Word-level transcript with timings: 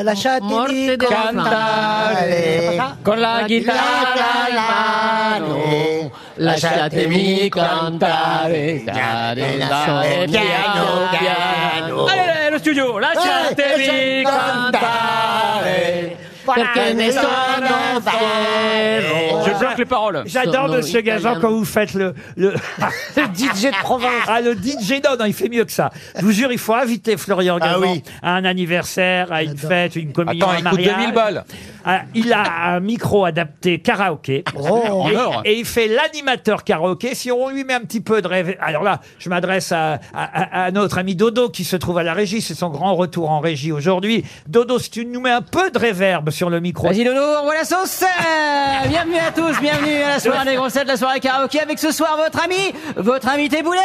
Lasciatemi 0.00 0.94
cantare 0.96 2.78
con 3.02 3.18
la 3.18 3.42
chitarra 3.44 4.46
in 4.48 4.54
mano. 4.54 6.12
Lasciatemi 6.34 7.48
cantare, 7.48 8.84
dare, 8.84 9.56
dare, 9.58 10.26
piano 10.30 11.08
piano. 11.18 12.04
Allez, 12.04 12.48
lo 12.48 12.58
studio, 12.58 12.98
lasciatemi 13.00 14.22
cantare. 14.22 16.16
Perché 16.44 16.92
ne. 16.92 17.10
Je 19.46 19.58
bloque 19.58 19.78
les 19.78 19.84
paroles. 19.84 20.22
J'adore 20.26 20.68
Monsieur 20.68 21.00
Gazan 21.00 21.36
quand 21.40 21.50
vous 21.50 21.64
faites 21.64 21.94
le, 21.94 22.14
le, 22.36 22.52
DJ 23.16 23.66
de 23.66 23.82
province. 23.82 24.10
Ah, 24.26 24.40
le 24.40 24.54
DJ, 24.54 25.00
non, 25.04 25.16
non, 25.18 25.24
il 25.26 25.32
fait 25.34 25.48
mieux 25.48 25.64
que 25.64 25.72
ça. 25.72 25.90
Je 26.16 26.22
vous 26.24 26.32
jure, 26.32 26.52
il 26.52 26.58
faut 26.58 26.74
inviter 26.74 27.16
Florian 27.16 27.58
Gazan 27.58 27.80
oui. 27.80 28.02
à 28.22 28.34
un 28.34 28.44
anniversaire, 28.44 29.32
à 29.32 29.42
une 29.42 29.56
fête, 29.56 29.96
une 29.96 30.12
communion, 30.12 30.46
Attends, 30.46 30.54
un 30.54 30.58
il 30.58 30.64
coûte 30.64 30.72
mariage. 30.86 30.96
2000 30.96 31.14
balles. 31.14 31.44
Ah, 31.84 32.02
il 32.14 32.32
a 32.32 32.72
un 32.74 32.80
micro 32.80 33.24
adapté 33.24 33.78
karaoké. 33.80 34.44
Et, 34.54 35.16
or. 35.16 35.42
et 35.44 35.58
il 35.58 35.64
fait 35.64 35.88
l'animateur 35.88 36.64
karaoké. 36.64 37.14
Si 37.14 37.30
on 37.32 37.48
lui 37.48 37.64
met 37.64 37.74
un 37.74 37.80
petit 37.80 38.00
peu 38.00 38.20
de 38.20 38.28
rêve. 38.28 38.56
Alors 38.60 38.82
là, 38.82 39.00
je 39.18 39.28
m'adresse 39.30 39.72
à, 39.72 39.98
à- 40.14 40.64
à 40.64 40.70
notre 40.70 40.98
ami 40.98 41.14
Dodo 41.14 41.48
qui 41.48 41.64
se 41.64 41.76
trouve 41.76 41.98
à 41.98 42.02
la 42.02 42.12
régie. 42.12 42.42
C'est 42.42 42.54
son 42.54 42.68
grand 42.68 42.94
retour 42.94 43.30
en 43.30 43.40
régie 43.40 43.72
aujourd'hui. 43.72 44.24
Dodo, 44.46 44.78
si 44.78 44.90
tu 44.90 45.06
nous 45.06 45.20
mets 45.20 45.30
un 45.30 45.40
peu 45.42 45.70
de 45.70 45.78
réverb 45.78 46.30
sur 46.30 46.50
le 46.50 46.60
micro. 46.60 46.88
Vas-y 46.88 47.04
Dodo, 47.04 47.20
on 47.42 47.47
voit 47.48 47.56
la 47.56 47.64
sauce 47.64 48.04
Bienvenue 48.88 49.16
à 49.16 49.32
tous, 49.32 49.58
bienvenue 49.58 50.02
à 50.02 50.08
la 50.08 50.20
soirée 50.20 50.44
des 50.44 50.56
grossettes, 50.56 50.86
la 50.86 50.98
soirée 50.98 51.18
karaoké 51.18 51.60
avec 51.60 51.78
ce 51.78 51.92
soir 51.92 52.18
votre 52.18 52.44
ami, 52.44 52.74
votre 52.96 53.26
invité 53.26 53.62
Boulet. 53.62 53.80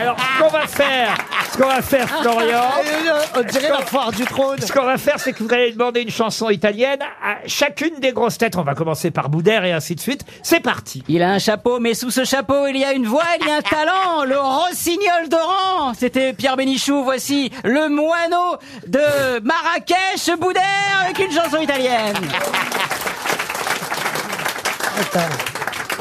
Alors, 0.00 0.16
qu'on 0.40 0.48
va 0.48 0.66
faire, 0.66 1.14
qu'on 1.60 1.68
va 1.68 1.82
faire, 1.82 2.08
Florian. 2.08 2.62
On 3.36 3.42
dirait 3.42 3.68
la 3.68 3.84
foire 3.84 4.12
du 4.12 4.24
trône. 4.24 4.58
Ce 4.60 4.72
qu'on 4.72 4.84
va 4.84 4.96
faire, 4.96 5.18
c'est 5.18 5.32
que 5.32 5.42
vous 5.42 5.52
allez 5.52 5.72
demander 5.72 6.00
une 6.00 6.10
chanson 6.10 6.48
italienne 6.48 7.00
à 7.22 7.46
chacune 7.46 8.00
des 8.00 8.12
grosses 8.12 8.38
têtes. 8.38 8.56
On 8.56 8.62
va 8.62 8.74
commencer 8.74 9.10
par 9.10 9.28
Boudère 9.28 9.64
et 9.64 9.72
ainsi 9.72 9.94
de 9.94 10.00
suite. 10.00 10.24
C'est 10.42 10.60
parti. 10.60 11.02
Il 11.08 11.22
a 11.22 11.32
un 11.32 11.38
chapeau, 11.38 11.78
mais 11.78 11.94
sous 11.94 12.10
ce 12.10 12.24
chapeau, 12.24 12.66
il 12.66 12.76
y 12.76 12.84
a 12.84 12.92
une 12.92 13.06
voix, 13.06 13.24
il 13.40 13.46
y 13.46 13.50
a 13.50 13.56
un 13.56 13.62
talent, 13.62 14.24
le 14.24 14.38
rossignol 14.38 15.28
d'Oran 15.28 15.92
C'était 15.94 16.32
Pierre 16.32 16.56
Bénichou, 16.56 17.04
voici 17.04 17.50
le 17.64 17.88
moineau 17.88 18.56
de 18.86 19.40
Marrakech, 19.40 20.38
Boudère, 20.38 21.04
avec 21.04 21.18
une 21.18 21.32
chanson 21.32 21.60
italienne 21.60 22.16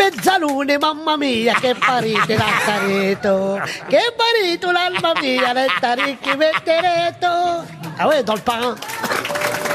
Mezzalune, 0.10 0.78
mamma 0.80 1.18
mia, 1.18 1.54
che 1.54 1.76
parite 1.76 2.36
l'altaretto. 2.36 3.62
Che 3.88 4.14
parito 4.18 4.72
l'alma 4.72 5.12
mia, 5.22 5.52
resta 5.52 5.94
ricchi 5.94 6.36
metteretto. 6.36 7.64
Ah 7.98 8.08
ouais, 8.08 8.24
dans 8.24 8.34
le 8.34 8.42
parrain. 8.42 8.76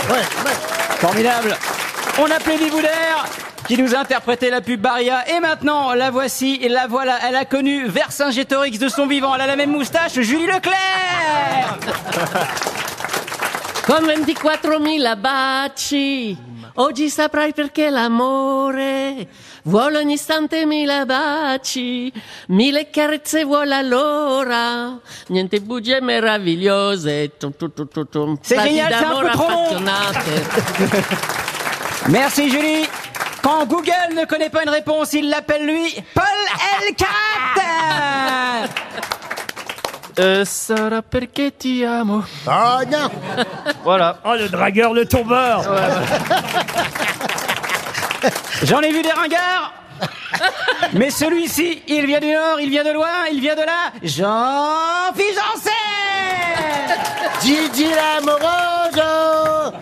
Ouais, 0.09 0.17
ouais. 0.45 0.55
Formidable 0.99 1.57
On 2.19 2.31
applaudit 2.31 2.71
Boudère 2.71 3.27
qui 3.67 3.79
nous 3.79 3.95
a 3.95 3.99
interprété 4.01 4.51
la 4.51 4.61
pub 4.61 4.81
Baria. 4.81 5.27
Et 5.29 5.41
maintenant, 5.41 5.95
la 5.95 6.11
voici, 6.11 6.59
et 6.61 6.69
la 6.69 6.87
voilà. 6.87 7.19
Elle 7.27 7.37
a 7.37 7.45
connu 7.45 7.87
Vercingétorix 7.87 8.79
de 8.79 8.89
son 8.89 9.07
vivant. 9.07 9.35
Elle 9.35 9.43
a 9.43 9.47
la 9.47 9.57
même 9.57 9.71
moustache, 9.71 10.21
Julie 10.21 10.47
Leclerc 10.47 11.79
Con 13.87 14.03
24.000 14.07 15.19
baci, 15.19 16.35
oggi 16.77 17.11
saprai 17.11 17.53
perché 17.53 17.91
l'amore 17.91 19.29
vuole 19.65 19.99
ogni 19.99 20.15
istante 20.15 20.65
mille 20.65 21.05
baci, 21.05 22.11
mille 22.49 22.89
carezze 22.89 23.45
vuole 23.45 23.75
allora, 23.75 24.99
niente 25.27 25.61
bugie 25.61 26.01
meravigliose. 26.01 27.33
C'est 28.41 28.59
génial, 28.59 28.91
c'est 28.91 29.05
un 29.05 29.21
peu 29.21 29.31
trop 29.33 29.51
long. 29.51 29.85
Merci 32.09 32.49
Julie. 32.49 32.89
Quand 33.43 33.67
Google 33.67 34.15
ne 34.17 34.25
connaît 34.25 34.49
pas 34.49 34.63
une 34.63 34.71
réponse, 34.71 35.13
il 35.13 35.29
l'appelle 35.29 35.67
lui 35.67 35.95
Paul 36.15 36.25
Elkarat 36.81 38.71
Euh, 40.19 40.45
sarà 40.45 41.03
perché 41.03 41.57
ti 41.57 41.85
amo. 41.85 42.25
Oh 42.47 42.81
non 42.89 43.11
Voilà. 43.83 44.19
Oh, 44.25 44.35
le 44.35 44.49
dragueur, 44.49 44.93
le 44.93 45.07
tombeur. 45.07 45.63
J'en 48.63 48.81
ai 48.81 48.93
vu 48.93 49.03
des 49.03 49.11
ringards 49.13 49.73
mais 50.93 51.11
celui-ci, 51.11 51.83
il 51.89 52.07
vient 52.07 52.21
du 52.21 52.33
Nord, 52.33 52.61
il 52.61 52.71
vient 52.71 52.85
de 52.85 52.91
loin, 52.91 53.27
il 53.33 53.41
vient 53.41 53.55
de 53.55 53.63
là. 53.63 53.91
Jean-Philippe 54.03 55.35
Janssen 55.35 55.73
Gigi 57.43 57.89
l'amoroso 57.89 59.73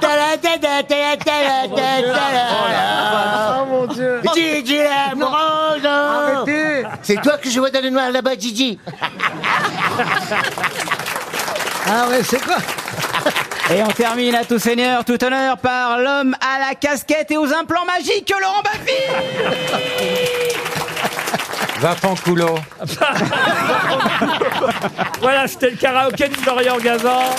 ta-la. 0.00 0.36
Oh 3.60 3.64
mon 3.66 3.86
dieu. 3.86 4.20
Gigi 4.34 4.78
l'amoroso 4.78 5.31
C'est 7.02 7.20
toi 7.20 7.36
que 7.38 7.50
je 7.50 7.58
vois 7.58 7.70
dans 7.70 7.82
le 7.82 7.90
noir 7.90 8.10
là-bas, 8.10 8.36
Gigi 8.38 8.78
Ah 11.86 12.06
ouais, 12.08 12.22
c'est 12.22 12.40
quoi 12.42 12.58
Et 13.74 13.82
on 13.82 13.88
termine 13.88 14.34
à 14.36 14.44
tout 14.44 14.58
seigneur, 14.58 15.04
tout 15.04 15.22
honneur 15.24 15.58
par 15.58 15.98
l'homme 15.98 16.36
à 16.40 16.58
la 16.68 16.74
casquette 16.74 17.30
et 17.30 17.36
aux 17.36 17.52
implants 17.52 17.84
magiques, 17.84 18.32
Laurent 18.40 18.62
Baffy 18.62 18.92
Va 21.80 21.96
Fanculo. 21.96 22.58
Voilà, 25.20 25.48
c'était 25.48 25.70
le 25.70 25.76
karaoké 25.76 26.28
de 26.28 26.36
Florian 26.36 26.78
Gazan. 26.78 27.34